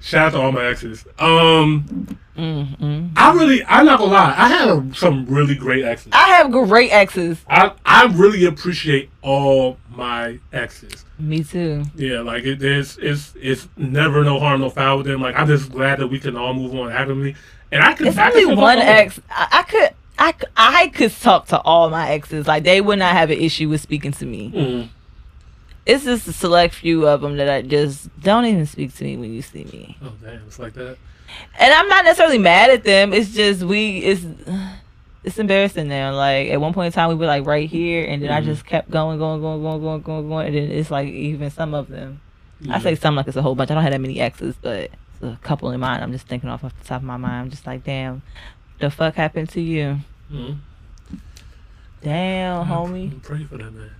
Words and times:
Shout 0.00 0.26
out 0.26 0.32
to 0.32 0.38
all 0.40 0.52
my 0.52 0.64
exes. 0.66 1.06
Um, 1.18 2.18
Mm-mm. 2.36 3.12
I 3.14 3.32
really, 3.34 3.64
I'm 3.64 3.86
not 3.86 3.98
gonna 3.98 4.12
lie, 4.12 4.34
I 4.36 4.48
had 4.48 4.96
some 4.96 5.26
really 5.26 5.54
great 5.54 5.84
exes. 5.84 6.10
I 6.12 6.28
have 6.30 6.50
great 6.50 6.90
exes. 6.90 7.38
I 7.48 7.72
I 7.84 8.06
really 8.06 8.44
appreciate 8.44 9.10
all 9.22 9.78
my 9.90 10.38
exes. 10.52 11.04
Me 11.18 11.44
too. 11.44 11.84
Yeah, 11.94 12.20
like 12.20 12.44
it 12.44 12.62
is, 12.62 12.98
it's 13.00 13.34
it's 13.40 13.68
never 13.76 14.24
no 14.24 14.40
harm, 14.40 14.60
no 14.60 14.70
foul 14.70 14.98
with 14.98 15.06
them. 15.06 15.20
Like 15.20 15.36
I'm 15.38 15.46
just 15.46 15.70
glad 15.70 16.00
that 16.00 16.08
we 16.08 16.18
can 16.18 16.36
all 16.36 16.52
move 16.52 16.74
on 16.74 16.90
happily. 16.90 17.36
And 17.70 17.82
I 17.82 17.94
could. 17.94 18.08
It's 18.08 18.18
I 18.18 18.28
only 18.28 18.42
still 18.42 18.56
one 18.56 18.78
ex. 18.78 19.20
I, 19.30 19.48
I 19.52 19.62
could. 19.62 19.90
I, 20.24 20.34
I 20.56 20.88
could 20.88 21.10
talk 21.10 21.48
to 21.48 21.60
all 21.62 21.90
my 21.90 22.10
exes. 22.10 22.46
Like 22.46 22.62
they 22.62 22.80
would 22.80 22.98
not 23.00 23.12
have 23.12 23.30
an 23.30 23.38
issue 23.38 23.68
with 23.68 23.80
speaking 23.80 24.12
to 24.12 24.24
me. 24.26 24.52
Mhm. 24.54 24.88
It's 25.84 26.04
just 26.04 26.28
a 26.28 26.32
select 26.32 26.74
few 26.74 27.08
of 27.08 27.22
them 27.22 27.36
that 27.38 27.48
I 27.50 27.62
just 27.62 28.08
don't 28.20 28.44
even 28.44 28.66
speak 28.66 28.94
to 28.96 29.04
me 29.04 29.16
when 29.16 29.34
you 29.34 29.42
see 29.42 29.64
me. 29.64 29.96
Oh 30.00 30.12
damn, 30.22 30.34
it's 30.46 30.60
like 30.60 30.74
that. 30.74 30.96
And 31.58 31.74
I'm 31.74 31.88
not 31.88 32.04
necessarily 32.04 32.38
mad 32.38 32.70
at 32.70 32.84
them. 32.84 33.12
It's 33.12 33.30
just 33.32 33.62
we. 33.64 33.98
It's 33.98 34.24
it's 35.24 35.38
embarrassing 35.40 35.88
now. 35.88 36.14
Like 36.14 36.50
at 36.50 36.60
one 36.60 36.72
point 36.72 36.86
in 36.86 36.92
time, 36.92 37.08
we 37.08 37.16
were 37.16 37.26
like 37.26 37.44
right 37.44 37.68
here, 37.68 38.04
and 38.06 38.22
then 38.22 38.30
I 38.30 38.40
Mhm. 38.40 38.44
just 38.44 38.64
kept 38.64 38.90
going, 38.92 39.18
going, 39.18 39.40
going, 39.40 39.60
going, 39.62 39.80
going, 39.82 40.02
going, 40.02 40.28
going, 40.28 40.46
and 40.46 40.56
then 40.56 40.70
it's 40.70 40.90
like 40.90 41.08
even 41.08 41.50
some 41.50 41.74
of 41.74 41.88
them. 41.88 42.20
I 42.70 42.78
say 42.80 42.94
some 42.94 43.16
like 43.16 43.26
it's 43.26 43.36
a 43.36 43.42
whole 43.42 43.56
bunch. 43.56 43.72
I 43.72 43.74
don't 43.74 43.82
have 43.82 43.90
that 43.92 44.00
many 44.00 44.20
exes, 44.20 44.54
but 44.62 44.78
it's 44.82 45.22
a 45.22 45.36
couple 45.42 45.72
in 45.72 45.80
mind. 45.80 46.00
I'm 46.04 46.12
just 46.12 46.28
thinking 46.28 46.48
off, 46.48 46.62
off 46.62 46.78
the 46.78 46.84
top 46.84 47.00
of 47.00 47.06
my 47.06 47.16
mind. 47.16 47.34
I'm 47.46 47.50
just 47.50 47.66
like, 47.66 47.82
damn, 47.82 48.22
the 48.78 48.88
fuck 48.88 49.14
happened 49.16 49.48
to 49.50 49.60
you? 49.60 49.98
Mhm. 50.32 50.56
Damn, 52.02 52.66
homie. 52.66 53.12
I'm 53.12 53.20
praying 53.20 53.48
for 53.48 53.58
that 53.58 53.72
man. 53.72 53.90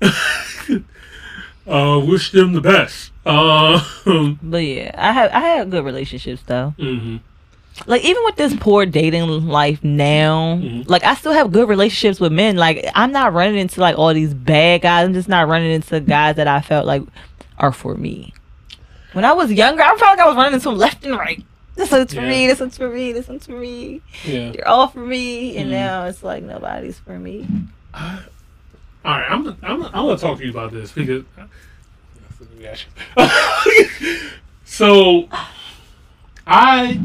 uh, 1.66 1.98
wish 2.04 2.30
them 2.32 2.52
the 2.52 2.60
best. 2.60 3.10
Uh, 3.24 3.82
But 4.42 4.58
yeah, 4.58 4.90
I 4.96 5.12
have 5.12 5.30
I 5.32 5.40
had 5.40 5.70
good 5.70 5.84
relationships 5.84 6.42
though. 6.46 6.74
mhm. 6.78 7.20
Like 7.86 8.04
even 8.04 8.24
with 8.24 8.34
this 8.36 8.54
poor 8.56 8.86
dating 8.86 9.46
life 9.46 9.82
now, 9.84 10.56
Mhm. 10.60 10.88
like 10.88 11.04
I 11.04 11.14
still 11.14 11.32
have 11.32 11.52
good 11.52 11.68
relationships 11.68 12.18
with 12.20 12.32
men. 12.32 12.56
Like 12.56 12.84
I'm 12.94 13.12
not 13.12 13.32
running 13.32 13.56
into 13.58 13.80
like 13.80 13.96
all 13.96 14.12
these 14.12 14.34
bad 14.34 14.82
guys. 14.82 15.06
I'm 15.06 15.14
just 15.14 15.28
not 15.28 15.48
running 15.48 15.70
into 15.70 16.00
guys 16.00 16.36
that 16.36 16.48
I 16.48 16.60
felt 16.60 16.86
like 16.86 17.02
are 17.58 17.72
for 17.72 17.94
me. 17.94 18.34
When 19.12 19.24
I 19.24 19.32
was 19.32 19.50
younger, 19.52 19.82
I 19.82 19.88
felt 19.96 20.00
like 20.00 20.18
I 20.20 20.26
was 20.26 20.36
running 20.36 20.54
into 20.54 20.68
them 20.68 20.78
left 20.78 21.04
and 21.04 21.16
right. 21.16 21.42
This 21.78 21.92
one's 21.92 22.12
for 22.12 22.20
Yeah. 22.22 22.28
me. 22.28 22.46
This 22.48 22.58
one's 22.60 22.76
for 22.76 22.88
me. 22.90 23.12
This 23.12 23.28
one's 23.28 23.46
for 23.46 23.52
me. 23.52 24.02
Yeah. 24.24 24.50
They're 24.50 24.66
all 24.68 24.88
for 24.88 24.98
me, 24.98 25.56
and 25.56 25.68
Mhm. 25.68 25.72
now 25.72 26.04
it's 26.06 26.24
like 26.24 26.42
nobody's 26.42 26.98
for 26.98 27.16
me. 27.18 27.46
All 27.94 28.02
right, 29.04 29.26
I'm 29.30 29.46
I'm 29.62 29.82
I'm 29.84 29.90
gonna 29.92 30.18
talk 30.18 30.38
to 30.38 30.44
you 30.44 30.50
about 30.50 30.72
this 30.72 30.90
because. 30.92 31.22
so, 34.64 35.28
I. 36.46 37.00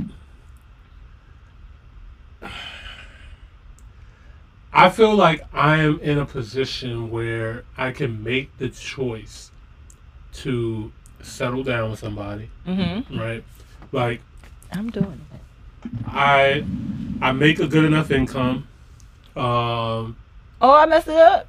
I 4.76 4.90
feel 4.90 5.16
like 5.16 5.44
I 5.54 5.78
am 5.78 6.00
in 6.00 6.18
a 6.18 6.26
position 6.26 7.12
where 7.12 7.64
I 7.78 7.92
can 7.92 8.24
make 8.24 8.58
the 8.58 8.70
choice 8.70 9.52
to 10.34 10.92
settle 11.22 11.64
down 11.64 11.92
with 11.92 12.00
somebody, 12.00 12.50
Mm-hmm. 12.68 13.20
right? 13.20 13.44
Like 13.92 14.22
I'm 14.74 14.90
doing 14.90 15.22
it. 15.34 15.90
I, 16.08 16.64
I 17.22 17.32
make 17.32 17.60
a 17.60 17.68
good 17.68 17.86
enough 17.86 18.12
income. 18.12 18.68
Um, 19.36 20.16
Oh, 20.62 20.72
I 20.74 20.86
messed 20.86 21.08
it 21.08 21.16
up. 21.18 21.48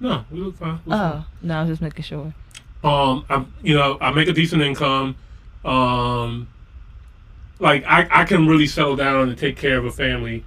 no, 0.00 0.24
we 0.30 0.40
look 0.40 0.56
fine. 0.56 0.78
we 0.84 0.90
look 0.92 1.00
fine. 1.00 1.20
Oh 1.22 1.26
no, 1.42 1.58
I 1.58 1.60
was 1.62 1.70
just 1.70 1.82
making 1.82 2.04
sure. 2.04 2.32
um 2.84 3.24
I'm 3.28 3.52
you 3.62 3.74
know 3.74 3.96
I 4.00 4.10
make 4.12 4.28
a 4.28 4.32
decent 4.32 4.62
income 4.62 5.16
um 5.64 6.48
like 7.58 7.84
I, 7.86 8.08
I 8.10 8.24
can 8.24 8.46
really 8.46 8.66
settle 8.66 8.96
down 8.96 9.28
and 9.28 9.36
take 9.38 9.56
care 9.56 9.76
of 9.78 9.84
a 9.84 9.90
family 9.92 10.44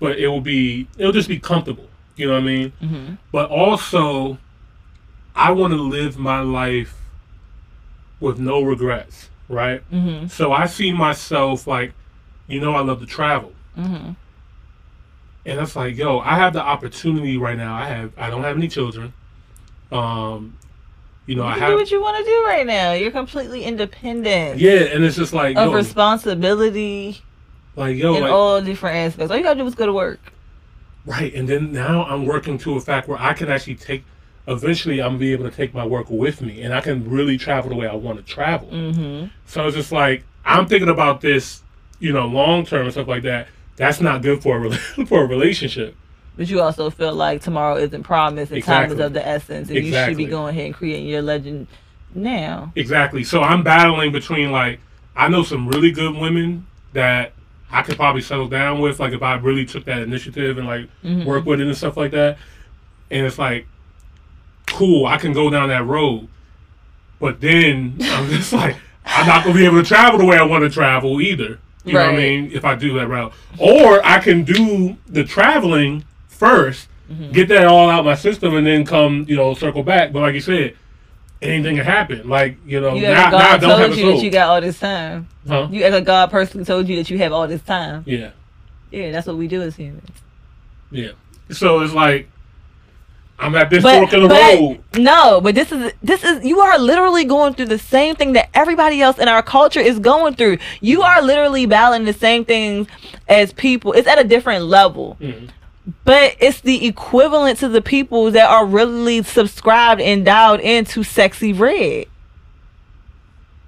but 0.00 0.18
it 0.18 0.28
will 0.28 0.40
be 0.42 0.86
it'll 0.98 1.12
just 1.12 1.28
be 1.28 1.38
comfortable 1.38 1.88
you 2.16 2.26
know 2.26 2.34
what 2.34 2.42
I 2.42 2.44
mean 2.46 2.72
Mm-hmm. 2.82 3.14
but 3.32 3.48
also 3.50 4.36
I 5.34 5.50
want 5.52 5.72
to 5.72 5.80
live 5.82 6.18
my 6.18 6.40
life 6.40 6.94
with 8.20 8.38
no 8.38 8.62
regrets 8.62 9.30
right 9.48 9.82
Mm-hmm. 9.92 10.26
so 10.28 10.52
I 10.52 10.66
see 10.66 10.92
myself 10.92 11.66
like 11.66 11.92
you 12.46 12.60
know 12.60 12.74
I 12.74 12.80
love 12.80 13.00
to 13.00 13.06
travel 13.06 13.52
Mm-hmm. 13.76 14.12
and 15.46 15.60
it's 15.60 15.76
like 15.76 15.96
yo 15.96 16.20
I 16.20 16.36
have 16.36 16.52
the 16.52 16.62
opportunity 16.62 17.36
right 17.36 17.56
now 17.56 17.74
I 17.74 17.86
have 17.86 18.12
I 18.16 18.30
don't 18.30 18.42
have 18.42 18.56
any 18.56 18.68
children 18.68 19.12
um 19.92 20.56
you 21.26 21.34
know 21.36 21.42
You 21.44 21.48
I 21.48 21.58
have 21.58 21.70
do 21.70 21.76
what 21.76 21.90
you 21.90 22.00
want 22.02 22.18
to 22.18 22.24
do 22.24 22.44
right 22.46 22.66
now. 22.66 22.92
You're 22.92 23.10
completely 23.10 23.64
independent. 23.64 24.60
yeah 24.60 24.72
and 24.94 25.02
it's 25.04 25.16
just 25.16 25.32
like 25.32 25.56
Of 25.56 25.70
yo, 25.70 25.74
responsibility 25.74 27.22
like 27.76 27.96
yo 27.96 28.14
in 28.14 28.22
like, 28.22 28.32
all 28.32 28.60
different 28.62 28.96
aspects. 28.96 29.30
All 29.30 29.36
you 29.36 29.42
gotta 29.42 29.58
do 29.58 29.66
is 29.66 29.74
go 29.74 29.86
to 29.86 29.92
work. 29.92 30.20
Right, 31.06 31.34
and 31.34 31.46
then 31.48 31.70
now 31.72 32.04
I'm 32.04 32.24
working 32.24 32.56
to 32.58 32.76
a 32.76 32.80
fact 32.80 33.08
where 33.08 33.20
I 33.20 33.34
can 33.34 33.50
actually 33.50 33.74
take. 33.74 34.04
Eventually, 34.46 35.00
I'm 35.00 35.10
gonna 35.10 35.18
be 35.18 35.32
able 35.32 35.48
to 35.48 35.56
take 35.56 35.72
my 35.72 35.86
work 35.86 36.10
with 36.10 36.42
me, 36.42 36.62
and 36.62 36.74
I 36.74 36.80
can 36.80 37.08
really 37.08 37.38
travel 37.38 37.70
the 37.70 37.76
way 37.76 37.86
I 37.86 37.94
want 37.94 38.18
to 38.18 38.24
travel. 38.24 38.68
Mm-hmm. 38.68 39.26
So 39.46 39.66
it's 39.66 39.76
just 39.76 39.90
like 39.92 40.24
I'm 40.44 40.66
thinking 40.66 40.90
about 40.90 41.20
this, 41.22 41.62
you 41.98 42.12
know, 42.12 42.26
long 42.26 42.66
term 42.66 42.82
and 42.82 42.92
stuff 42.92 43.08
like 43.08 43.22
that. 43.22 43.48
That's 43.76 44.00
not 44.00 44.22
good 44.22 44.42
for 44.42 44.66
a 44.66 44.70
for 45.06 45.24
a 45.24 45.26
relationship. 45.26 45.96
But 46.36 46.50
you 46.50 46.60
also 46.60 46.90
feel 46.90 47.14
like 47.14 47.42
tomorrow 47.42 47.76
isn't 47.76 48.02
promised 48.02 48.52
and 48.52 48.62
time 48.62 48.90
is 48.90 48.98
of 48.98 49.12
the 49.12 49.26
essence, 49.26 49.70
and 49.70 49.84
you 49.84 49.92
should 49.92 50.16
be 50.16 50.26
going 50.26 50.50
ahead 50.50 50.66
and 50.66 50.74
creating 50.74 51.06
your 51.06 51.22
legend 51.22 51.66
now. 52.14 52.72
Exactly. 52.76 53.24
So 53.24 53.42
I'm 53.42 53.62
battling 53.62 54.12
between 54.12 54.50
like 54.50 54.80
I 55.16 55.28
know 55.28 55.42
some 55.42 55.68
really 55.68 55.90
good 55.92 56.14
women 56.16 56.66
that 56.92 57.32
I 57.70 57.82
could 57.82 57.96
probably 57.96 58.20
settle 58.22 58.48
down 58.48 58.80
with, 58.80 59.00
like 59.00 59.12
if 59.12 59.22
I 59.22 59.34
really 59.36 59.64
took 59.64 59.84
that 59.86 59.98
initiative 60.02 60.58
and 60.58 60.66
like 60.66 60.88
Mhm. 61.04 61.24
work 61.24 61.44
with 61.46 61.60
it 61.60 61.66
and 61.66 61.76
stuff 61.76 61.96
like 61.96 62.10
that. 62.12 62.36
And 63.10 63.26
it's 63.26 63.38
like, 63.38 63.66
cool, 64.74 65.06
I 65.06 65.16
can 65.16 65.32
go 65.32 65.50
down 65.50 65.68
that 65.68 65.84
road. 65.86 66.28
But 67.20 67.40
then 67.40 67.96
I'm 68.02 68.28
just 68.28 68.52
like, 68.62 68.76
I'm 69.04 69.26
not 69.26 69.44
gonna 69.44 69.56
be 69.56 69.64
able 69.64 69.78
to 69.82 69.88
travel 69.88 70.18
the 70.18 70.24
way 70.26 70.36
I 70.36 70.42
want 70.42 70.64
to 70.64 70.70
travel 70.70 71.20
either. 71.20 71.58
You 71.84 71.92
know 71.92 72.00
what 72.06 72.14
I 72.14 72.16
mean? 72.16 72.50
If 72.52 72.64
I 72.64 72.74
do 72.76 72.94
that 72.98 73.08
route, 73.08 73.32
or 73.58 74.04
I 74.04 74.18
can 74.18 74.42
do 74.44 74.96
the 75.06 75.24
traveling 75.24 76.04
1st 76.30 76.86
Mm-hmm. 77.12 77.32
get 77.32 77.48
that 77.50 77.66
all 77.66 77.90
out 77.90 78.02
my 78.06 78.14
system, 78.14 78.56
and 78.56 78.66
then 78.66 78.86
come, 78.86 79.26
you 79.28 79.36
know, 79.36 79.52
circle 79.52 79.82
back. 79.82 80.10
But 80.10 80.20
like 80.20 80.32
you 80.32 80.40
said, 80.40 80.74
anything 81.42 81.76
can 81.76 81.84
happen. 81.84 82.26
Like 82.30 82.56
you 82.64 82.80
know, 82.80 82.94
You 82.94 83.02
now, 83.02 83.12
act 83.12 83.32
now 83.32 83.36
I 83.36 83.40
God 83.42 83.60
don't 83.60 83.70
have 83.78 83.78
told 83.90 83.92
a 83.92 84.00
you 84.00 84.12
that 84.12 84.24
you 84.24 84.30
got 84.30 84.48
all 84.48 84.60
this 84.62 84.80
time. 84.80 85.28
Huh? 85.46 85.68
You 85.70 85.84
act 85.84 85.92
like 85.92 86.04
God 86.06 86.30
personally 86.30 86.64
told 86.64 86.88
you 86.88 86.96
that 86.96 87.10
you 87.10 87.18
have 87.18 87.30
all 87.30 87.46
this 87.46 87.60
time. 87.60 88.04
Yeah, 88.06 88.30
Yeah, 88.90 89.12
that's 89.12 89.26
what 89.26 89.36
we 89.36 89.48
do 89.48 89.60
as 89.60 89.76
humans. 89.76 90.08
yeah. 90.90 91.10
So 91.50 91.80
it's 91.80 91.92
like 91.92 92.30
I'm 93.38 93.54
at 93.56 93.68
this 93.68 93.82
But, 93.82 93.98
fork 93.98 94.12
in 94.12 94.22
the 94.22 94.28
but 94.28 94.54
road. 94.58 94.80
no, 94.96 95.40
but 95.40 95.54
this 95.54 95.72
is 95.72 95.92
this 96.02 96.22
is 96.24 96.44
you 96.44 96.60
are 96.60 96.78
literally 96.78 97.24
going 97.24 97.54
through 97.54 97.66
the 97.66 97.78
same 97.78 98.14
thing 98.14 98.32
that 98.34 98.48
everybody 98.54 99.02
else 99.02 99.18
in 99.18 99.26
our 99.28 99.42
culture 99.42 99.80
is 99.80 99.98
going 99.98 100.34
through. 100.36 100.58
You 100.80 101.02
are 101.02 101.20
literally 101.20 101.66
battling 101.66 102.04
the 102.04 102.12
same 102.12 102.44
things 102.44 102.86
as 103.28 103.52
people. 103.52 103.92
It's 103.92 104.06
at 104.06 104.18
a 104.18 104.24
different 104.24 104.66
level. 104.66 105.16
Mhm. 105.20 105.48
But 106.04 106.36
it's 106.40 106.60
the 106.60 106.86
equivalent 106.86 107.58
to 107.58 107.68
the 107.68 107.82
people 107.82 108.30
that 108.30 108.48
are 108.48 108.64
really 108.64 109.22
subscribed 109.22 110.00
and 110.00 110.24
dialed 110.24 110.60
into 110.60 111.02
sexy 111.02 111.52
red. 111.52 112.06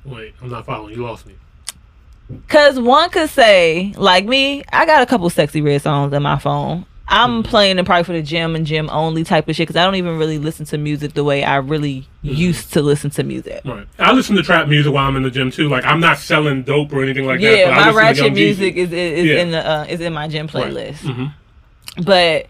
Wait, 0.05 0.35
I'm 0.41 0.49
not 0.49 0.65
following. 0.65 0.95
You 0.95 1.03
lost 1.05 1.27
me. 1.27 1.35
Cause 2.49 2.79
one 2.81 3.11
could 3.11 3.31
say, 3.31 3.93
like 3.97 4.25
me, 4.25 4.65
I 4.73 4.87
got 4.87 5.03
a 5.03 5.07
couple 5.07 5.29
sexy 5.31 5.61
red 5.61 5.83
songs 5.83 6.13
in 6.13 6.23
my 6.23 6.39
phone. 6.39 6.87
I'm 7.09 7.45
playing 7.45 7.77
them 7.77 7.85
probably 7.85 8.03
for 8.05 8.13
the 8.15 8.23
gym 8.23 8.57
and 8.57 8.67
gym 8.67 8.91
only 8.91 9.23
type 9.23 9.49
of 9.49 9.55
shit. 9.55 9.69
Cause 9.69 9.77
I 9.77 9.85
don't 9.85 9.95
even 9.95 10.19
really 10.19 10.39
listen 10.39 10.67
to 10.67 10.77
music 10.79 11.15
the 11.15 11.23
way 11.23 11.45
I 11.45 11.57
really 11.57 12.09
used 12.23 12.73
to 12.73 12.83
listen 12.83 13.11
to 13.11 13.23
music. 13.23 13.63
Right. 13.65 13.87
I 13.99 14.13
listen 14.13 14.35
to 14.37 14.43
trap 14.43 14.67
music 14.67 14.93
while 14.93 15.07
I'm 15.09 15.15
in 15.17 15.23
the 15.23 15.31
gym 15.31 15.51
too. 15.53 15.69
Like 15.69 15.85
I'm 15.85 16.01
not 16.01 16.19
selling 16.19 16.65
dope 16.65 16.93
or 16.93 17.03
anything 17.05 17.25
like 17.25 17.41
that. 17.41 17.59
yeah, 17.59 17.71
but 17.71 17.79
I 17.79 17.91
my 17.93 17.97
ratchet 17.97 18.33
Jeezy. 18.33 18.35
music 18.35 18.75
is 18.77 18.93
is, 18.93 19.19
is 19.21 19.25
Yeah. 19.27 19.41
in 19.43 19.51
the 19.53 19.69
uh, 19.71 19.85
is 19.89 20.01
in 20.01 20.13
my 20.13 20.27
gym 20.27 20.49
playlist. 20.49 20.99
Mhm. 20.99 21.33
But 22.05 22.47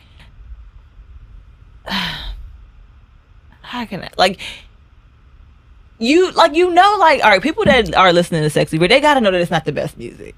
how 3.61 3.85
can 3.85 4.03
I 4.03 4.09
like 4.17 4.41
you 5.99 6.31
like 6.33 6.55
you 6.55 6.71
know 6.71 6.97
like 6.99 7.23
all 7.25 7.31
right 7.31 7.43
people 7.43 7.65
that 7.65 7.95
are 7.95 8.13
listening 8.13 8.43
to 8.43 8.51
sexy 8.51 8.79
but 8.79 8.91
they 8.91 9.01
gotta 9.01 9.21
know 9.21 9.31
that 9.31 9.41
it's 9.41 9.51
not 9.51 9.65
the 9.65 9.73
best 9.73 9.97
music. 9.99 10.35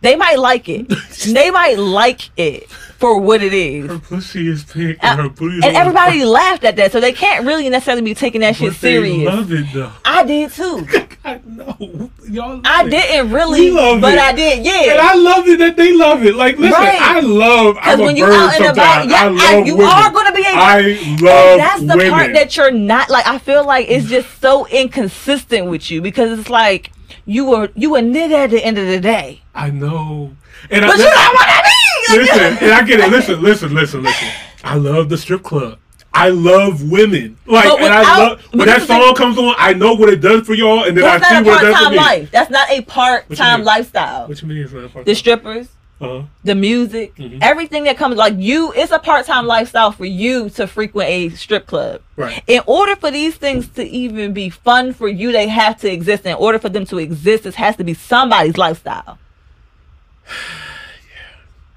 They 0.00 0.14
might 0.16 0.38
like 0.38 0.68
it. 0.68 0.88
they 1.32 1.50
might 1.50 1.78
like 1.78 2.30
it 2.36 2.70
for 2.70 3.20
what 3.20 3.42
it 3.42 3.52
is. 3.52 3.88
Her 3.88 3.98
pussy 3.98 4.48
is 4.48 4.64
pink 4.64 4.98
Uh, 5.02 5.06
and 5.08 5.20
her 5.20 5.28
booty. 5.28 5.56
And 5.66 5.76
everybody 5.76 6.24
laughed 6.24 6.64
at 6.64 6.76
that, 6.76 6.90
so 6.92 7.00
they 7.00 7.12
can't 7.12 7.44
really 7.46 7.68
necessarily 7.68 8.02
be 8.02 8.14
taking 8.14 8.40
that 8.42 8.56
shit 8.56 8.72
but 8.72 8.80
they 8.80 8.94
serious. 8.94 9.26
love 9.32 9.52
it 9.52 9.66
though. 9.72 9.92
I 10.04 10.24
did 10.24 10.50
too. 10.52 10.86
I 11.24 11.40
know 11.46 12.10
y'all. 12.28 12.60
I 12.64 12.84
it. 12.86 12.90
didn't 12.90 13.32
really, 13.32 13.70
love 13.70 14.00
but 14.00 14.14
it. 14.14 14.20
I 14.20 14.32
did. 14.32 14.58
And 14.58 14.66
Yeah. 14.66 14.98
I 15.00 15.14
love 15.14 15.46
it 15.48 15.58
that 15.58 15.76
they 15.76 15.92
love 15.94 16.24
it. 16.24 16.34
Like, 16.36 16.58
listen, 16.58 16.72
Right. 16.80 17.00
I 17.00 17.20
love. 17.20 17.74
Because 17.76 17.98
when 18.00 18.16
you 18.16 18.24
bird 18.24 18.34
out 18.34 18.54
and 18.60 18.64
about, 18.66 19.08
yeah, 19.08 19.16
I 19.24 19.28
love 19.28 19.66
you 19.66 19.76
women. 19.76 19.90
are 19.92 20.12
gonna 20.12 20.32
be 20.32 20.40
able. 20.46 20.58
I 20.58 20.78
And 20.80 21.20
love 21.20 21.58
that's 21.58 21.80
the 21.80 21.86
women. 21.96 22.10
part 22.10 22.32
that 22.34 22.56
you're 22.56 22.70
not 22.70 23.10
like. 23.10 23.26
I 23.26 23.38
feel 23.38 23.64
like 23.66 23.88
it's 23.88 24.08
just 24.08 24.40
so 24.40 24.66
inconsistent 24.68 25.66
with 25.66 25.90
you 25.90 26.00
because 26.02 26.38
it's 26.38 26.48
like 26.50 26.90
you 27.28 27.44
were 27.44 27.68
you 27.74 27.94
a 27.94 28.00
nigga 28.00 28.32
at 28.44 28.50
the 28.50 28.64
end 28.64 28.78
of 28.78 28.86
the 28.86 28.98
day, 29.00 29.42
I 29.54 29.70
know. 29.70 30.34
And 30.70 30.82
but 30.84 30.90
I, 30.90 30.96
you 30.96 31.04
know 31.04 31.10
what 31.10 31.46
I 31.48 31.62
mean. 32.10 32.20
listen, 32.20 32.64
and 32.66 32.72
I 32.72 32.82
get 32.84 33.00
it. 33.00 33.10
Listen, 33.10 33.42
listen, 33.42 33.74
listen, 33.74 34.02
listen. 34.02 34.28
I 34.64 34.74
love 34.74 35.08
the 35.08 35.16
strip 35.18 35.42
club. 35.42 35.78
I 36.12 36.30
love 36.30 36.90
women. 36.90 37.36
Like, 37.46 37.64
But 37.64 37.80
and 37.82 37.94
I 37.94 38.18
love 38.18 38.40
when 38.52 38.66
that 38.66 38.66
that 38.66 38.82
is 38.82 38.88
the- 38.88 39.00
song 39.00 39.14
comes 39.14 39.38
on. 39.38 39.54
I 39.58 39.74
know 39.74 39.92
what 39.94 40.08
it 40.08 40.20
does 40.20 40.46
for 40.46 40.54
y'all, 40.54 40.84
and 40.84 40.96
then 40.96 41.04
I 41.04 41.18
see 41.18 41.34
what 41.48 41.62
it 41.62 41.66
does 41.66 41.76
for 41.76 41.84
part-time 41.84 41.92
me. 41.92 41.96
life. 41.98 42.30
That's 42.32 42.50
not 42.50 42.68
a 42.70 42.80
part-time 42.80 43.62
lifestyle. 43.62 44.26
What 44.26 44.40
you 44.42 44.48
mean 44.48 44.58
it's 44.64 44.72
not 44.72 44.84
a 44.84 44.88
part? 44.88 45.04
The 45.04 45.14
strippers, 45.14 45.68
uh 46.00 46.22
the 46.44 46.54
music, 46.54 47.14
Mhm. 47.16 47.38
everything 47.42 47.84
that 47.84 47.96
comes 47.96 48.16
like 48.16 48.34
you. 48.38 48.72
It's 48.76 48.92
a 48.92 48.98
part-time 48.98 49.46
lifestyle 49.46 49.90
for 49.90 50.04
you 50.04 50.48
to 50.50 50.66
frequent 50.66 51.08
a 51.08 51.28
strip 51.30 51.66
club. 51.66 52.00
Right. 52.16 52.42
In 52.46 52.60
order 52.66 52.94
for 52.96 53.10
these 53.10 53.34
things 53.34 53.66
to 53.70 53.82
even 53.84 54.32
be 54.32 54.48
fun 54.48 54.92
for 54.94 55.08
you, 55.08 55.32
they 55.32 55.48
have 55.48 55.78
to 55.80 55.90
exist. 55.90 56.24
In 56.26 56.34
order 56.34 56.58
for 56.58 56.68
them 56.68 56.84
to 56.86 56.98
exist, 56.98 57.44
this 57.44 57.56
has 57.56 57.76
to 57.76 57.84
be 57.84 57.94
somebody's 57.94 58.56
lifestyle. 58.56 59.18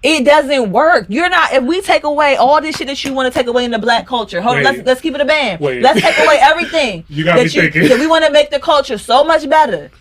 It 0.04 0.26
doesn't 0.26 0.72
work. 0.72 1.06
You're 1.10 1.30
not. 1.30 1.54
If 1.54 1.64
we 1.64 1.80
take 1.82 2.04
away 2.06 2.36
all 2.36 2.60
this 2.60 2.76
shit 2.76 2.88
that 2.88 3.04
you 3.04 3.14
want 3.14 3.32
to 3.32 3.38
take 3.40 3.46
away 3.46 3.66
in 3.66 3.70
the 3.72 3.78
black 3.78 4.08
culture, 4.08 4.42
hold 4.42 4.58
on. 4.58 4.64
Let's 4.64 4.82
let's 4.84 5.00
keep 5.00 5.14
it 5.14 5.22
a 5.22 5.26
band. 5.26 5.62
Wait. 5.62 5.80
Let's 5.84 6.02
take 6.02 6.18
away 6.18 6.40
everything. 6.42 7.04
You 7.08 7.24
got 7.24 7.36
that 7.36 7.44
me 7.44 7.50
thinking. 7.50 7.88
That 7.88 8.00
we 8.00 8.08
want 8.08 8.26
to 8.26 8.32
make 8.32 8.50
the 8.50 8.60
culture 8.60 8.98
so 8.98 9.24
much 9.24 9.48
better. 9.48 9.92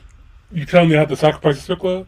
You 0.53 0.65
telling 0.65 0.89
me 0.89 0.97
I 0.97 1.01
have 1.01 1.11
to 1.11 1.17
sacrifice 1.17 1.57
the 1.57 1.61
strip 1.63 1.81
club? 1.81 2.07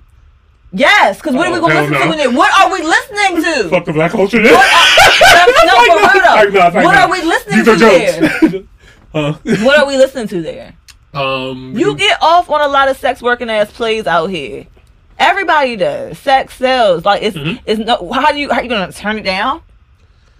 Yes, 0.72 1.18
because 1.18 1.34
what 1.34 1.48
are 1.48 1.52
we 1.52 1.58
Oh, 1.58 1.60
gonna 1.60 1.74
listen 1.82 1.92
no. 1.92 2.12
to 2.12 2.18
it? 2.18 2.32
What 2.32 2.50
are 2.60 2.72
we 2.72 2.82
listening 2.82 3.42
to? 3.42 3.68
Fuck 3.70 3.84
the 3.84 3.92
black 3.92 4.10
culture. 4.12 4.40
What 4.42 4.52
are, 4.52 5.66
no, 5.66 5.84
for 5.84 6.50
real 6.50 6.70
though. 6.70 6.80
No, 6.80 6.84
What 6.84 6.96
are 6.96 7.10
we 7.10 7.22
listening 7.22 7.56
These 7.58 7.64
to 7.66 7.72
are 7.72 7.76
there? 7.76 8.38
jokes. 8.38 8.66
huh? 9.12 9.32
What 9.64 9.78
are 9.78 9.86
we 9.86 9.96
listening 9.98 10.28
to 10.28 10.42
there? 10.42 10.74
Um, 11.12 11.74
You 11.76 11.94
get 11.94 12.16
off 12.22 12.48
on 12.48 12.62
a 12.62 12.68
lot 12.68 12.88
of 12.88 12.96
sex 12.96 13.20
working 13.20 13.50
ass 13.50 13.70
plays 13.70 14.06
out 14.06 14.28
here. 14.28 14.66
Everybody 15.18 15.76
does. 15.76 16.18
Sex 16.18 16.54
sells. 16.56 17.04
Like 17.04 17.22
it's 17.22 17.36
Mhm. 17.36 17.60
it's 17.66 17.78
no. 17.78 18.10
How 18.10 18.32
do 18.32 18.38
you 18.38 18.50
how 18.50 18.62
you 18.62 18.68
gonna 18.70 18.90
turn 18.90 19.18
it 19.18 19.22
down? 19.24 19.60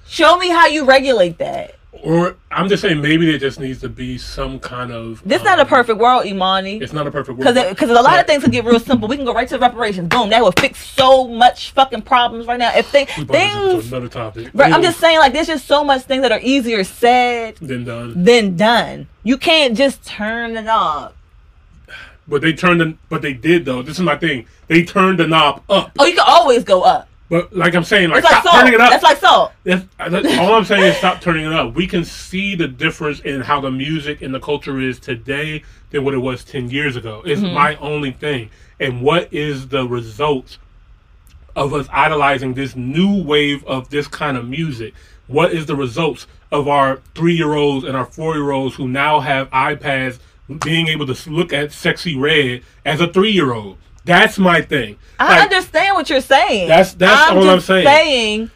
Show 0.08 0.38
me 0.38 0.48
how 0.48 0.66
you 0.66 0.84
regulate 0.86 1.36
that. 1.38 1.74
Or 1.92 2.36
I'm 2.50 2.68
just 2.68 2.80
saying 2.80 3.02
maybe 3.02 3.26
there 3.26 3.38
just 3.38 3.60
needs 3.60 3.80
to 3.82 3.88
be 3.88 4.16
some 4.16 4.58
kind 4.58 4.90
of. 4.90 5.22
This 5.24 5.40
um, 5.40 5.44
not 5.44 5.60
a 5.60 5.66
perfect 5.66 5.98
world, 5.98 6.24
Imani. 6.24 6.78
It's 6.78 6.92
not 6.92 7.06
a 7.06 7.10
perfect 7.10 7.38
world. 7.38 7.54
because 7.54 7.90
a 7.90 7.94
lot 7.94 8.18
of 8.18 8.26
things 8.26 8.42
can 8.42 8.50
get 8.50 8.64
real 8.64 8.80
simple. 8.80 9.08
We 9.08 9.16
can 9.16 9.26
go 9.26 9.34
right 9.34 9.46
to 9.48 9.58
reparations. 9.58 10.08
Boom. 10.08 10.30
That 10.30 10.42
would 10.42 10.58
fix 10.58 10.84
so 10.84 11.28
much 11.28 11.72
fucking 11.72 12.02
problems 12.02 12.46
right 12.46 12.58
now. 12.58 12.72
If 12.74 12.90
brought 12.92 13.28
things. 13.28 13.88
another 13.88 14.08
topic. 14.08 14.50
Right, 14.54 14.72
I'm 14.72 14.82
just 14.82 14.98
saying 14.98 15.18
like 15.18 15.34
there's 15.34 15.46
just 15.46 15.66
so 15.66 15.84
much 15.84 16.02
things 16.02 16.22
that 16.22 16.32
are 16.32 16.40
easier 16.42 16.82
said 16.82 17.56
Then 17.60 17.84
done. 17.84 18.24
than 18.24 18.56
done. 18.56 19.08
You 19.22 19.36
can't 19.36 19.76
just 19.76 20.04
turn 20.04 20.56
it 20.56 20.68
off. 20.68 21.12
But 22.26 22.40
they 22.40 22.52
turned 22.54 22.80
the. 22.80 22.96
But 23.10 23.20
they 23.20 23.34
did 23.34 23.66
though. 23.66 23.82
This 23.82 23.98
is 23.98 24.02
my 24.02 24.16
thing. 24.16 24.46
They 24.66 24.82
turned 24.84 25.18
the 25.18 25.26
knob 25.26 25.62
up. 25.68 25.92
Oh, 25.98 26.06
you 26.06 26.14
can 26.14 26.24
always 26.26 26.64
go 26.64 26.82
up. 26.82 27.08
But 27.32 27.56
like 27.56 27.74
I'm 27.74 27.82
saying, 27.82 28.10
like 28.10 28.18
It's 28.18 28.30
like 28.30 28.42
stop 28.42 28.44
salt. 28.44 28.56
turning 28.60 28.74
it 28.74 28.80
up. 28.82 28.90
That's 28.90 29.02
like 29.02 29.16
salt. 29.16 29.52
That's, 29.64 29.84
that's- 29.96 30.38
all 30.38 30.52
I'm 30.54 30.66
saying 30.66 30.82
is 30.82 30.96
stop 30.98 31.22
turning 31.22 31.46
it 31.46 31.52
up. 31.54 31.72
We 31.74 31.86
can 31.86 32.04
see 32.04 32.54
the 32.54 32.68
difference 32.68 33.20
in 33.20 33.40
how 33.40 33.58
the 33.58 33.70
music 33.70 34.20
and 34.20 34.34
the 34.34 34.38
culture 34.40 34.78
is 34.78 35.00
today 35.00 35.62
than 35.92 36.04
what 36.04 36.12
it 36.12 36.18
was 36.18 36.44
ten 36.44 36.68
years 36.68 36.94
ago. 36.94 37.22
It's 37.24 37.40
Mm-hmm. 37.40 37.54
my 37.54 37.76
only 37.76 38.10
thing. 38.12 38.50
And 38.78 39.00
what 39.00 39.32
is 39.32 39.68
the 39.68 39.88
result 39.88 40.58
of 41.56 41.72
us 41.72 41.86
idolizing 41.90 42.52
this 42.52 42.76
new 42.76 43.22
wave 43.22 43.64
of 43.64 43.88
this 43.88 44.06
kind 44.08 44.36
of 44.36 44.46
music? 44.46 44.92
What 45.26 45.52
is 45.54 45.64
the 45.64 45.74
results 45.76 46.26
of 46.50 46.68
our 46.68 47.00
three 47.14 47.34
year 47.34 47.54
olds 47.54 47.86
and 47.86 47.96
our 47.96 48.04
four 48.04 48.34
year 48.34 48.50
olds 48.50 48.74
who 48.74 48.86
now 48.88 49.20
have 49.20 49.48
iPads 49.52 50.18
being 50.62 50.88
able 50.88 51.06
to 51.06 51.30
look 51.30 51.50
at 51.54 51.72
Sexy 51.72 52.14
Red 52.14 52.62
as 52.84 53.00
a 53.00 53.06
three 53.10 53.30
year 53.30 53.54
old? 53.54 53.78
That's 54.04 54.38
my 54.38 54.60
thing. 54.62 54.96
I 55.18 55.28
Like, 55.38 55.52
understand 55.52 55.94
what 55.94 56.10
you're 56.10 56.20
saying. 56.20 56.68
That's- 56.68 56.94
that's 56.94 57.30
I'm 57.30 57.38
all 57.38 57.48
I'm 57.48 57.60
saying. 57.60 57.86
saying 57.86 58.50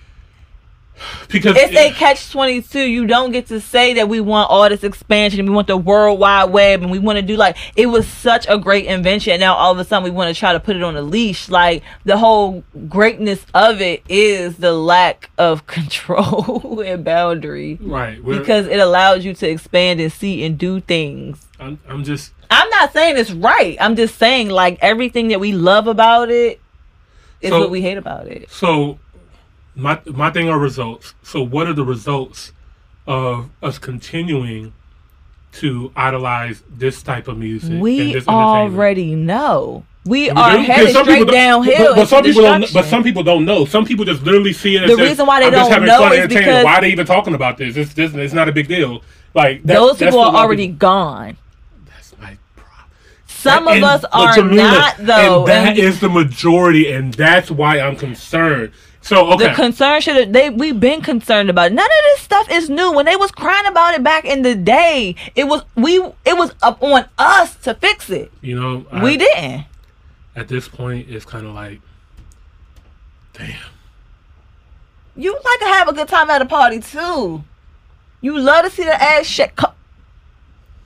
because 1.28 1.54
it's 1.58 1.76
a 1.76 1.90
catch 1.90 2.31
twenty 2.32 2.62
two. 2.62 2.81
You 2.81 3.06
don't 3.06 3.31
get 3.31 3.48
to 3.48 3.60
say 3.60 3.93
that 3.94 4.08
we 4.08 4.20
want 4.20 4.48
all 4.50 4.66
this 4.69 4.82
expansion 4.82 5.40
and 5.40 5.48
we 5.48 5.54
want 5.54 5.66
the 5.66 5.76
world 5.76 6.19
wide 6.19 6.44
web 6.46 6.81
and 6.81 6.90
we 6.90 6.98
want 6.98 7.16
to 7.19 7.22
do 7.22 7.37
like 7.37 7.56
it 7.76 7.87
was 7.87 8.08
such 8.08 8.46
a 8.48 8.56
great 8.56 8.87
invention. 8.87 9.34
And 9.34 9.40
now 9.40 9.54
all 9.56 9.70
of 9.72 9.78
a 9.78 9.84
sudden 9.84 10.04
we 10.04 10.10
want 10.10 10.34
to 10.34 10.38
try 10.38 10.54
to 10.54 10.60
put 10.60 10.75
it 10.75 10.82
on 10.82 10.96
a 10.96 11.02
leash. 11.02 11.50
Like 11.50 11.82
the 12.06 12.16
whole 12.16 12.64
greatness 12.88 13.44
of 13.52 13.82
it 13.82 14.02
is 14.08 14.56
the 14.56 14.72
lack 14.72 15.31
of 15.37 15.66
control 15.66 16.81
and 16.84 17.04
boundary 17.04 17.78
right 17.82 18.25
because 18.25 18.66
it 18.66 18.78
allows 18.81 19.22
you 19.25 19.34
to 19.34 19.49
expand 19.49 20.00
and 20.00 20.10
see 20.10 20.44
and 20.44 20.56
do 20.56 20.81
things. 20.81 21.45
I'm, 21.58 21.79
I'm 21.88 22.05
just 22.05 22.32
I'm 22.50 22.69
not 22.70 22.93
saying 22.93 23.17
it's 23.17 23.31
right. 23.32 23.76
I'm 23.81 23.97
just 23.97 24.17
saying 24.17 24.50
like 24.50 24.79
everything 24.82 25.29
that 25.29 25.41
we 25.41 25.53
love 25.53 25.87
about 25.87 26.31
it 26.31 26.61
is 27.41 27.50
So- 27.50 27.61
what 27.61 27.70
we 27.70 27.82
hate 27.82 27.99
about 27.99 28.26
it. 28.26 28.50
so 28.50 28.99
my 29.75 30.00
my 30.06 30.31
thing 30.31 30.49
are 30.49 30.58
results. 30.58 31.14
So 31.23 31.43
what 31.43 31.67
are 31.67 31.73
the 31.75 31.85
results 31.85 32.53
of 33.06 33.50
us 33.62 33.79
continuing 33.79 34.73
to 35.53 35.91
idolize 35.97 36.62
this 36.70 37.03
type 37.03 37.29
of 37.29 37.38
music? 37.38 37.70
and 37.70 37.81
We 37.81 38.12
this 38.12 38.26
already 38.29 39.14
know. 39.14 39.85
We 40.05 40.31
are? 40.31 40.56
Headed 40.59 40.94
straight 40.94 41.26
downhill. 41.29 41.94
But, 41.94 41.97
but 41.97 42.09
some 42.09 42.23
people 42.23 42.43
don't. 42.43 42.73
But 42.73 42.85
some 42.85 43.02
people 43.02 43.23
don't 43.25 43.44
know. 43.44 43.64
Some 43.64 43.85
people 43.85 44.05
just 44.05 44.23
literally 44.23 44.52
see 44.52 44.76
it. 44.76 44.85
As 44.85 44.91
The 44.91 44.97
just, 44.97 45.09
reason 45.11 45.26
why 45.26 45.41
they 45.41 45.47
I'm 45.47 45.52
don't 45.52 45.70
having 45.70 45.88
know 45.88 45.99
fun 45.99 46.12
is 46.12 46.19
entertaining. 46.20 46.44
because- 46.44 46.64
Why 46.64 46.75
are 46.76 46.81
they 46.82 46.91
even 46.93 47.06
talking 47.06 47.35
about 47.35 47.59
this? 47.59 47.76
It's 47.76 47.93
this. 47.94 48.14
It's 48.14 48.32
not 48.35 48.49
a 48.49 48.52
big 48.52 48.69
deal. 48.69 49.02
Like 49.35 49.62
that, 49.64 49.75
those 49.75 49.99
people 49.99 50.20
are 50.20 50.29
a 50.29 50.31
lot 50.31 50.35
of 50.37 50.41
already 50.47 50.69
people- 50.69 50.79
gone. 50.79 51.37
That's 53.43 53.65
my 53.65 53.79
problem. 53.81 53.81
Some 53.81 53.85
And- 53.85 53.85
of 53.85 53.91
us 53.91 54.05
are 54.12 54.35
Jamila, 54.35 54.71
not 54.79 54.97
though. 54.99 55.38
And 55.41 55.49
that 55.49 55.69
and 55.69 55.79
is 55.79 56.00
the 56.00 56.09
majority, 56.09 56.91
and 56.93 57.15
that's 57.15 57.50
why 57.50 57.81
I'm 57.81 57.97
concerned. 57.97 58.73
So 59.03 59.33
okay, 59.35 59.49
The 59.49 59.55
concern 59.55 60.00
should 60.00 60.17
have 60.17 60.33
they 60.33 60.50
we've 60.50 60.81
been 60.81 61.00
concerned 61.00 61.49
about. 61.49 61.67
it. 61.67 61.75
None 61.75 61.85
of 61.87 62.03
this 62.15 62.21
stuff 62.23 62.50
is 62.50 62.69
new. 62.69 62.91
When 62.93 63.06
they 63.06 63.15
was 63.15 63.31
crying 63.31 63.67
about 63.67 63.94
it 63.94 64.03
back 64.03 64.25
in 64.25 64.43
the 64.43 64.56
day, 64.56 65.15
it 65.37 65.44
was 65.44 65.62
we 65.77 65.99
it 66.25 66.37
was 66.37 66.53
up 66.62 66.83
on 66.83 67.05
us 67.17 67.55
to 67.62 67.75
fix 67.75 68.11
it. 68.11 68.33
you 68.41 68.59
know, 68.61 68.85
I, 68.91 69.05
we 69.05 69.17
didn't. 69.17 69.65
at 70.35 70.49
this 70.49 70.67
point, 70.67 71.09
it's 71.09 71.25
kind 71.25 71.47
of 71.47 71.55
like, 71.55 71.81
damn. 73.33 73.55
You 75.15 75.33
like 75.33 75.61
to 75.61 75.67
have 75.67 75.88
a 75.88 75.93
good 75.93 76.09
time 76.09 76.29
at 76.29 76.43
a 76.43 76.47
party 76.47 76.81
too. 76.81 77.44
You 78.21 78.38
love 78.38 78.65
to 78.65 78.71
see 78.71 78.85
the 78.85 79.00
ass 79.03 79.25
shake. 79.27 79.56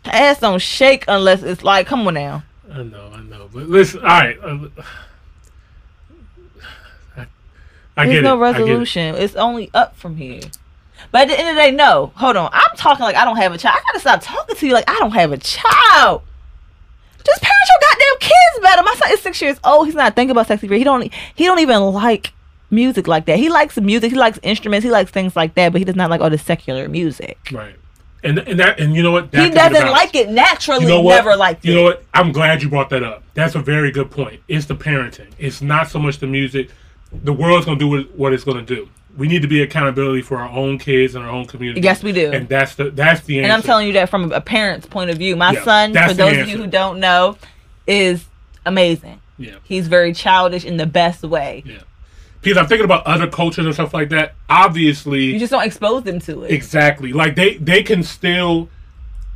Ass 0.05 0.41
don't 0.41 0.61
shake 0.61 1.05
unless 1.09 1.43
it's 1.43 1.63
like, 1.63 1.87
come 1.87 2.07
on 2.07 2.15
now. 2.15 2.43
I 2.73 2.83
know, 2.83 3.11
I 3.13 3.21
know, 3.23 3.49
but 3.53 3.69
listen. 3.69 4.01
All 4.01 4.07
right, 4.07 4.39
uh, 4.43 4.69
I, 7.17 7.27
I 7.97 8.07
There's 8.07 8.17
get 8.19 8.23
no 8.25 8.43
it. 8.43 8.49
I 8.49 8.53
get 8.53 8.61
it. 8.61 8.63
resolution. 8.63 9.15
It's 9.17 9.35
only 9.37 9.71
up 9.75 9.97
from 9.97 10.17
here. 10.17 10.41
But 11.13 11.23
at 11.23 11.29
the 11.29 11.39
end 11.39 11.49
of 11.49 11.55
the 11.57 11.61
day, 11.63 11.71
no. 11.73 12.13
Hold 12.17 12.37
on. 12.37 12.51
I'm 12.53 12.77
talking 12.77 13.03
like 13.05 13.17
I 13.17 13.25
don't 13.25 13.37
have 13.37 13.53
a 13.53 13.59
child. 13.59 13.79
I 13.79 13.83
gotta 13.87 14.01
stop 14.01 14.21
talking 14.23 14.55
to 14.57 14.67
you 14.67 14.73
like 14.75 14.89
I 14.89 14.95
don't 14.99 15.11
have 15.13 15.33
a 15.33 15.39
child. 15.39 16.23
Just 17.25 17.43
parent 17.43 17.69
your 17.69 17.91
goddamn 17.91 18.19
kids 18.21 18.63
better. 18.63 18.83
My 18.83 18.95
son 18.95 19.13
is 19.13 19.21
six 19.21 19.43
years 19.43 19.59
old. 19.65 19.87
He's 19.87 19.95
not 19.95 20.15
thinking 20.15 20.31
about 20.31 20.47
sexy. 20.47 20.69
He 20.69 20.85
don't. 20.85 21.13
He 21.35 21.45
don't 21.45 21.59
even 21.59 21.81
like 21.83 22.33
music 22.71 23.09
like 23.09 23.27
that. 23.27 23.39
He 23.39 23.49
likes 23.49 23.77
music. 23.79 24.13
He 24.13 24.17
likes 24.19 24.39
instruments. 24.43 24.85
He 24.85 24.91
likes 24.91 25.11
things 25.11 25.35
like 25.35 25.55
that. 25.57 25.73
But 25.73 25.81
he 25.81 25.85
does 25.85 25.97
not 25.97 26.11
like 26.11 26.21
all 26.21 26.31
the 26.31 26.39
secular 26.39 26.89
music. 26.89 27.39
Right, 27.51 27.75
and 28.23 28.39
and 28.39 28.59
that 28.61 28.79
and 28.81 28.95
you 28.95 29.03
know 29.03 29.13
what? 29.13 29.31
That 29.33 29.45
he 29.45 29.51
can 29.51 29.71
be 29.71 29.75
the 29.75 29.81
doesn't 29.81 29.91
like 29.93 30.15
it 30.15 30.29
naturally. 30.31 30.83
You 30.83 30.89
know 30.89 31.01
what? 31.01 31.17
Never 31.17 31.37
liked 31.37 31.65
You 31.65 31.73
it. 31.73 31.75
know 31.77 31.83
what? 31.85 32.05
I'm 32.15 32.33
glad 32.33 32.63
you 32.63 32.69
brought 32.69 32.91
that 32.91 33.03
up. 33.03 33.23
That's 33.35 33.55
a 33.55 33.61
very 33.61 33.91
good 33.91 34.11
point. 34.11 34.41
It's 34.49 34.67
the 34.67 34.75
parenting. 34.75 35.31
It's 35.39 35.63
not 35.63 35.89
so 35.89 35.99
much 35.99 36.19
the 36.19 36.27
music. 36.27 36.71
The 37.13 37.33
world's 37.33 37.65
gonna 37.67 37.79
do 37.79 38.05
what, 38.15 38.33
it's 38.33 38.45
gonna 38.45 38.63
do. 38.63 38.89
We 39.17 39.27
need 39.27 39.43
to 39.43 39.49
be 39.49 39.63
accountability 39.63 40.23
for 40.23 40.37
our 40.39 40.49
own 40.51 40.79
kids 40.79 41.15
and 41.17 41.25
our 41.25 41.31
own 41.31 41.47
community. 41.47 41.81
Yes, 41.81 42.03
we 42.05 42.13
do. 42.13 42.31
And 42.31 42.49
that's 42.49 42.75
the 42.77 42.91
that's 42.91 43.23
the 43.23 43.39
answer. 43.39 43.45
And 43.45 43.53
I'm 43.53 43.63
telling 43.63 43.87
you 43.89 43.93
that 43.95 44.09
from 44.09 44.31
a 44.33 44.41
parent's 44.41 44.87
point 44.87 45.11
of 45.11 45.19
view. 45.19 45.35
My 45.35 45.53
Yeah, 45.53 45.65
son, 45.65 45.93
for 45.95 46.15
those 46.15 46.39
of 46.39 46.49
you 46.49 46.57
who 46.59 46.67
don't 46.69 47.01
know, 47.01 47.37
is 47.87 48.27
amazing. 48.67 49.21
Yeah, 49.39 49.55
He's 49.65 49.89
very 49.89 50.13
childish 50.13 50.65
in 50.67 50.77
the 50.77 50.87
best 50.87 51.23
way. 51.23 51.63
yeah. 51.67 51.79
Because 52.43 52.57
I'm 52.57 52.67
thinking 52.67 52.85
about 52.87 53.07
other 53.07 53.27
cultures 53.29 53.67
and 53.67 53.75
stuff 53.75 53.93
like 53.93 54.09
that. 54.11 54.35
Obviously, 54.49 55.25
You 55.25 55.39
just 55.39 55.53
don't 55.53 55.65
expose 55.65 56.05
them 56.05 56.21
to 56.21 56.45
it. 56.45 56.51
Exactly. 56.51 57.13
Like 57.13 57.35
they 57.37 57.57
they 57.59 57.83
can 57.83 58.03
still 58.03 58.69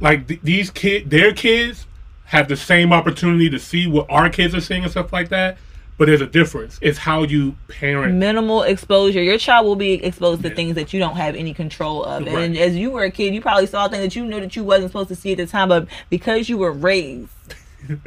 like 0.00 0.26
th- 0.28 0.40
these 0.42 0.70
kid 0.70 1.10
their 1.10 1.32
kids 1.32 1.86
have 2.26 2.48
the 2.48 2.56
same 2.56 2.92
opportunity 2.92 3.50
to 3.50 3.58
see 3.58 3.86
what 3.86 4.06
our 4.08 4.28
kids 4.30 4.54
are 4.54 4.60
seeing 4.60 4.82
and 4.82 4.90
stuff 4.90 5.12
like 5.12 5.28
that. 5.28 5.58
But 5.96 6.06
there's 6.06 6.22
a 6.22 6.26
difference. 6.26 6.78
It's 6.82 6.98
how 6.98 7.22
you 7.22 7.54
parent. 7.68 8.14
Minimal 8.14 8.62
exposure. 8.62 9.22
Your 9.22 9.38
child 9.38 9.64
will 9.66 9.76
be 9.76 9.92
exposed 10.02 10.42
to 10.42 10.48
Yeah. 10.48 10.54
things 10.54 10.74
that 10.74 10.92
you 10.92 10.98
don't 10.98 11.14
have 11.16 11.36
any 11.36 11.54
control 11.54 12.02
of. 12.04 12.24
Right. 12.26 12.34
And 12.36 12.56
as 12.58 12.74
you 12.74 12.90
were 12.90 13.04
a 13.04 13.10
kid, 13.12 13.32
you 13.34 13.40
probably 13.40 13.66
saw 13.66 13.86
things 13.86 14.02
that 14.02 14.16
you 14.16 14.24
knew 14.24 14.40
that 14.40 14.56
you 14.56 14.64
wasn't 14.64 14.88
supposed 14.90 15.10
to 15.10 15.14
see 15.14 15.30
at 15.32 15.38
the 15.38 15.46
time, 15.46 15.68
but 15.68 15.86
because 16.10 16.48
you 16.48 16.56
were 16.58 16.72
raised 16.72 17.28
You 17.88 18.00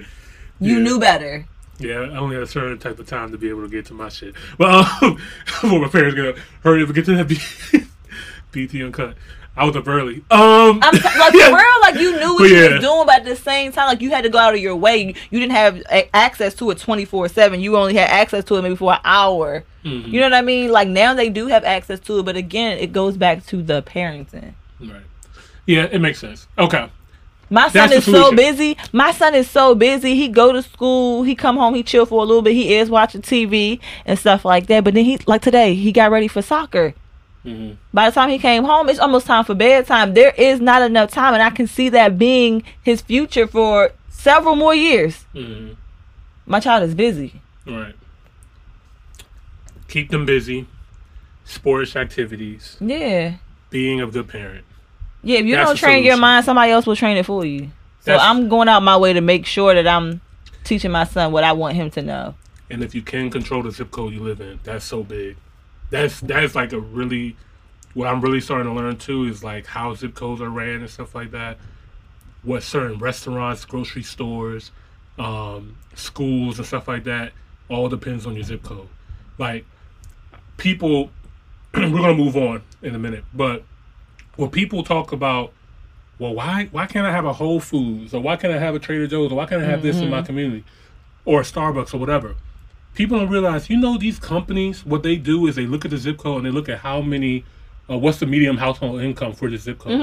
Yeah. 0.59 0.79
knew 0.79 0.99
better. 0.99 1.45
Yeah, 1.79 1.99
I 1.99 2.17
only 2.17 2.35
had 2.35 2.43
a 2.43 2.47
certain 2.47 2.79
type 2.79 2.97
of 2.99 3.07
time 3.07 3.31
to 3.31 3.37
be 3.37 3.49
able 3.49 3.61
to 3.63 3.69
get 3.69 3.85
to 3.87 3.93
my 3.93 4.09
shit. 4.09 4.33
Well, 4.57 4.89
um, 5.01 5.19
before 5.45 5.79
my 5.79 5.87
parents 5.87 6.15
gonna 6.15 6.33
hurry 6.63 6.81
up 6.81 6.87
and 6.87 6.95
get 6.95 7.05
to 7.05 7.15
that 7.15 7.27
B- 7.27 7.85
BET 8.67 8.81
uncut. 8.81 9.15
I 9.55 9.65
was 9.65 9.75
up 9.75 9.87
early. 9.87 10.17
Um, 10.29 10.79
I'm 10.83 10.93
t- 10.93 10.99
like 11.17 11.33
yeah. 11.33 11.47
real, 11.47 11.81
like 11.81 11.95
you 11.95 12.11
knew 12.19 12.33
what 12.33 12.39
But 12.39 12.49
you 12.49 12.55
yeah. 12.57 12.73
was 12.75 12.81
doing, 12.83 13.05
but 13.07 13.15
at 13.15 13.25
the 13.25 13.35
same 13.35 13.71
time, 13.71 13.87
like 13.87 14.01
you 14.01 14.11
had 14.11 14.21
to 14.23 14.29
go 14.29 14.37
out 14.37 14.53
of 14.53 14.59
your 14.59 14.75
way. 14.75 14.97
You, 14.97 15.13
you 15.31 15.39
didn't 15.39 15.53
have 15.53 15.81
a- 15.91 16.15
access 16.15 16.53
to 16.55 16.69
it 16.69 16.77
twenty 16.77 17.05
four 17.05 17.27
seven. 17.27 17.59
You 17.59 17.75
only 17.75 17.95
had 17.95 18.07
access 18.09 18.43
to 18.45 18.55
it 18.55 18.61
maybe 18.61 18.75
for 18.75 18.93
an 18.93 18.99
hour. 19.03 19.63
Mhm. 19.83 20.07
You 20.11 20.19
know 20.19 20.27
what 20.27 20.33
I 20.35 20.41
mean? 20.43 20.71
Like 20.71 20.87
now 20.87 21.15
they 21.15 21.29
do 21.29 21.47
have 21.47 21.63
access 21.63 21.99
to 22.01 22.19
it, 22.19 22.23
but 22.23 22.35
again, 22.37 22.77
it 22.77 22.91
goes 22.93 23.17
back 23.17 23.45
to 23.47 23.63
the 23.63 23.81
parenting. 23.81 24.53
Right. 24.79 25.01
Yeah, 25.65 25.85
it 25.91 26.01
makes 26.01 26.19
sense. 26.19 26.47
Okay. 26.59 26.89
My 27.49 27.69
son 27.69 27.89
That's 27.89 28.07
is 28.07 28.11
so 28.13 28.35
busy. 28.35 28.77
My 28.91 29.11
son 29.11 29.33
is 29.33 29.49
so 29.49 29.73
busy. 29.73 30.15
He 30.15 30.27
go 30.27 30.51
to 30.51 30.61
school. 30.61 31.23
He 31.23 31.33
come 31.35 31.55
home. 31.57 31.75
He 31.75 31.83
chill 31.83 32.05
for 32.05 32.21
a 32.21 32.25
little 32.25 32.41
bit. 32.41 32.53
He 32.53 32.75
is 32.75 32.89
watching 32.89 33.21
TV 33.21 33.79
and 34.05 34.19
stuff 34.19 34.43
like 34.43 34.67
that. 34.67 34.83
But 34.83 34.93
then 34.93 35.05
he 35.05 35.17
like 35.27 35.41
today 35.41 35.73
he 35.73 35.91
got 35.91 36.11
ready 36.11 36.27
for 36.27 36.41
soccer. 36.41 36.93
hmm 37.43 37.71
By 37.93 38.09
the 38.09 38.13
time 38.13 38.29
he 38.29 38.37
came 38.37 38.63
home, 38.65 38.89
it's 38.89 38.99
almost 38.99 39.27
time 39.27 39.45
for 39.45 39.55
bedtime. 39.55 40.13
There 40.13 40.33
is 40.37 40.59
not 40.59 40.81
enough 40.81 41.11
time, 41.11 41.33
and 41.33 41.43
I 41.43 41.49
can 41.49 41.67
see 41.67 41.89
that 41.89 42.17
being 42.17 42.63
his 42.83 43.01
future 43.01 43.47
for 43.47 43.91
several 44.09 44.55
more 44.55 44.75
years. 44.75 45.25
hmm 45.33 45.73
My 46.45 46.59
child 46.59 46.83
is 46.83 46.95
busy. 46.95 47.41
Right. 47.65 47.95
Keep 49.87 50.09
them 50.09 50.25
busy. 50.25 50.67
Sports 51.45 51.95
activities. 51.95 52.75
Yeah, 52.81 53.35
Being 53.69 54.01
a 54.01 54.07
good 54.07 54.27
parent. 54.27 54.65
Yeah. 55.23 55.39
If 55.39 55.45
you 55.45 55.55
That's 55.55 55.69
don't 55.69 55.77
train 55.77 56.03
your 56.03 56.17
mind, 56.17 56.45
somebody 56.45 56.71
else 56.71 56.85
will 56.85 56.95
train 56.95 57.17
it 57.17 57.25
for 57.25 57.45
you. 57.45 57.69
So 58.01 58.11
That's- 58.11 58.25
I'm 58.25 58.49
going 58.49 58.67
out 58.67 58.83
my 58.83 58.97
way 58.97 59.13
to 59.13 59.21
make 59.21 59.45
sure 59.45 59.73
that 59.73 59.87
I'm 59.87 60.21
teaching 60.63 60.91
my 60.91 61.03
son 61.05 61.31
what 61.31 61.43
I 61.43 61.53
want 61.53 61.75
him 61.75 61.89
to 61.91 62.01
know. 62.01 62.35
And 62.69 62.83
if 62.83 62.93
you 62.93 63.01
can 63.01 63.29
control 63.29 63.63
the 63.63 63.71
zip 63.71 63.91
code 63.91 64.13
you 64.13 64.19
live 64.19 64.41
in, 64.41 64.59
that's 64.63 64.85
so 64.85 65.03
big. 65.03 65.37
That's 65.89 66.19
that's 66.19 66.53
like 66.53 66.73
a 66.73 66.79
really 66.79 67.37
what 67.93 68.07
I'm 68.07 68.21
really 68.21 68.41
starting 68.41 68.67
to 68.67 68.73
learn 68.73 68.97
too 68.97 69.25
is 69.25 69.43
like 69.43 69.65
how 69.65 69.95
zip 69.95 70.13
codes 70.13 70.41
are 70.41 70.49
ran 70.49 70.81
and 70.81 70.89
stuff 70.89 71.15
like 71.15 71.31
that. 71.31 71.57
What 72.43 72.63
certain 72.63 72.99
restaurants, 72.99 73.65
grocery 73.65 74.03
stores, 74.03 74.71
um, 75.17 75.77
schools 75.95 76.59
and 76.59 76.67
stuff 76.67 76.87
like 76.87 77.05
that 77.05 77.31
all 77.69 77.89
depends 77.89 78.25
on 78.25 78.35
your 78.35 78.43
zip 78.43 78.63
code. 78.63 78.87
Like 79.37 79.65
people 80.57 81.09
we're 81.73 81.89
gonna 81.89 82.13
move 82.13 82.35
on 82.35 82.61
in 82.81 82.95
a 82.95 82.99
minute, 82.99 83.23
but 83.33 83.63
when 84.37 84.49
people 84.49 84.83
talk 84.83 85.11
about 85.11 85.51
well 86.19 86.33
why 86.33 86.69
why 86.71 86.85
can't 86.85 87.05
I 87.05 87.11
have 87.11 87.25
a 87.25 87.33
Whole 87.33 87.59
Foods? 87.59 88.13
Or 88.13 88.21
why 88.21 88.37
can't 88.37 88.53
I 88.53 88.59
have 88.59 88.73
a 88.75 88.79
Trader 88.79 89.07
Joe's? 89.07 89.31
Or 89.31 89.35
why 89.35 89.45
can't 89.45 89.61
I 89.61 89.65
have 89.65 89.81
this 89.81 89.97
in 89.97 90.09
my 90.09 90.21
community? 90.21 90.63
Or 91.25 91.41
a 91.41 91.43
Starbucks 91.43 91.93
or 91.93 91.97
whatever. 91.97 92.35
People 92.95 93.19
don't 93.19 93.29
realize, 93.29 93.69
you 93.69 93.77
know, 93.77 93.97
these 93.97 94.17
companies, 94.17 94.83
what 94.85 95.03
they 95.03 95.17
do 95.17 95.45
is 95.45 95.55
they 95.55 95.67
look 95.67 95.85
at 95.85 95.91
the 95.91 95.97
zip 95.97 96.17
code 96.17 96.37
and 96.37 96.45
they 96.45 96.49
look 96.49 96.67
at 96.67 96.79
how 96.79 96.99
many, 97.01 97.45
uh, 97.87 97.95
what's 97.97 98.17
the 98.19 98.25
medium 98.25 98.57
household 98.57 99.01
income 99.01 99.33
for 99.33 99.49
the 99.49 99.57
zip 99.57 99.77
code. 99.77 99.99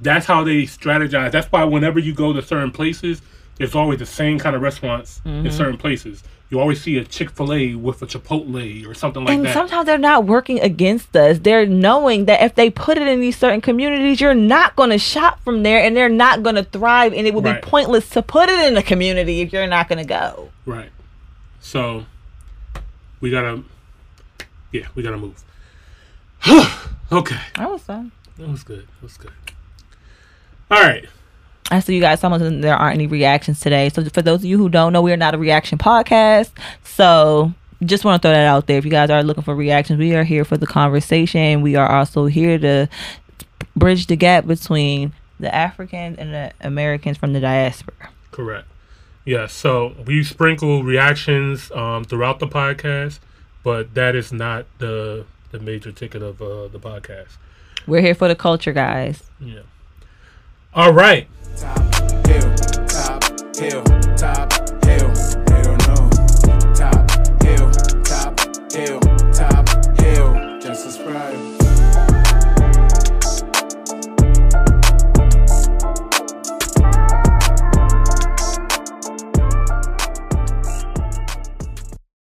That's 0.00 0.26
how 0.26 0.44
they 0.44 0.64
strategize. 0.64 1.32
That's 1.32 1.50
why 1.50 1.64
whenever 1.64 1.98
you 1.98 2.12
go 2.12 2.34
to 2.34 2.42
certain 2.42 2.70
places, 2.70 3.22
there's 3.58 3.74
always 3.74 3.98
the 3.98 4.06
same 4.06 4.38
kind 4.38 4.56
of 4.56 4.62
restaurants 4.62 5.20
in 5.24 5.44
mm-hmm. 5.44 5.50
certain 5.50 5.76
places. 5.76 6.22
You 6.50 6.60
always 6.60 6.80
see 6.80 6.96
a 6.96 7.04
Chick 7.04 7.30
Fil 7.30 7.52
A 7.52 7.74
with 7.74 8.00
a 8.00 8.06
Chipotle 8.06 8.86
or 8.86 8.94
something 8.94 9.22
like 9.22 9.34
and 9.34 9.44
that. 9.44 9.48
And 9.48 9.54
sometimes 9.54 9.84
they're 9.84 9.98
not 9.98 10.24
working 10.24 10.60
against 10.60 11.14
us. 11.14 11.38
They're 11.40 11.66
knowing 11.66 12.24
that 12.24 12.42
if 12.42 12.54
they 12.54 12.70
put 12.70 12.96
it 12.96 13.06
in 13.06 13.20
these 13.20 13.36
certain 13.36 13.60
communities, 13.60 14.18
you're 14.18 14.32
not 14.34 14.74
going 14.74 14.88
to 14.88 14.98
shop 14.98 15.42
from 15.42 15.62
there 15.62 15.82
and 15.82 15.94
they're 15.94 16.08
not 16.08 16.42
going 16.42 16.54
to 16.54 16.64
thrive. 16.64 17.12
And 17.12 17.26
it 17.26 17.34
would 17.34 17.44
Right. 17.44 17.60
be 17.60 17.68
pointless 17.68 18.08
to 18.10 18.22
put 18.22 18.48
it 18.48 18.58
in 18.60 18.78
a 18.78 18.82
community 18.82 19.42
if 19.42 19.52
you're 19.52 19.66
not 19.66 19.88
going 19.88 19.98
to 19.98 20.06
go. 20.08 20.50
Right. 20.64 20.88
So 21.60 22.06
we 23.20 23.30
gotta, 23.30 23.62
yeah, 24.72 24.86
we 24.94 25.02
gotta 25.02 25.18
move. 25.18 25.44
okay, 27.12 27.40
That 27.56 27.70
was 27.70 27.82
fun. 27.82 28.12
that 28.38 28.48
was 28.48 28.62
good. 28.62 28.86
That 28.86 29.02
was 29.02 29.16
good. 29.18 29.32
All 30.70 30.80
right. 30.80 31.06
I 31.70 31.80
see 31.80 31.94
you 31.94 32.00
guys. 32.00 32.20
Some 32.20 32.32
of 32.32 32.40
them 32.40 32.60
there 32.60 32.74
aren't 32.74 32.94
any 32.94 33.06
reactions 33.06 33.60
today. 33.60 33.88
So 33.90 34.04
for 34.06 34.22
those 34.22 34.40
of 34.40 34.44
you 34.46 34.58
who 34.58 34.68
don't 34.68 34.92
know, 34.92 35.02
we 35.02 35.12
are 35.12 35.16
not 35.16 35.34
a 35.34 35.38
reaction 35.38 35.78
podcast. 35.78 36.50
So 36.82 37.52
just 37.84 38.04
want 38.04 38.22
to 38.22 38.28
throw 38.28 38.34
that 38.34 38.46
out 38.46 38.66
there. 38.66 38.78
If 38.78 38.84
you 38.84 38.90
guys 38.90 39.10
are 39.10 39.22
looking 39.22 39.44
for 39.44 39.54
reactions, 39.54 39.98
we 39.98 40.14
are 40.14 40.24
here 40.24 40.44
for 40.44 40.56
the 40.56 40.66
conversation. 40.66 41.62
We 41.62 41.76
are 41.76 41.90
also 41.90 42.26
here 42.26 42.58
to 42.58 42.88
bridge 43.76 44.06
the 44.06 44.16
gap 44.16 44.46
between 44.46 45.12
the 45.38 45.54
Africans 45.54 46.18
and 46.18 46.32
the 46.32 46.52
Americans 46.60 47.16
from 47.16 47.32
the 47.32 47.40
diaspora. 47.40 48.10
Correct. 48.30 48.66
Yes. 49.24 49.52
So 49.52 49.94
we 50.06 50.24
sprinkle 50.24 50.82
reactions 50.82 51.70
um, 51.72 52.04
throughout 52.04 52.38
the 52.38 52.48
podcast, 52.48 53.18
but 53.62 53.94
that 53.94 54.16
is 54.16 54.32
not 54.32 54.66
the 54.78 55.26
the 55.50 55.58
major 55.58 55.92
ticket 55.92 56.22
of 56.22 56.42
uh, 56.42 56.68
the 56.68 56.78
podcast. 56.78 57.36
We're 57.86 58.02
here 58.02 58.14
for 58.14 58.28
the 58.28 58.34
culture, 58.34 58.72
guys. 58.72 59.22
Yeah. 59.40 59.60
All 60.74 60.92
right. 60.92 61.26
Top 61.58 61.76
hill, 62.28 62.54
top 62.86 63.24
hill, 63.56 63.82
top 64.16 64.67